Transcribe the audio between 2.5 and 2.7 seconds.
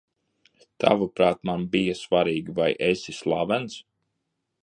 vai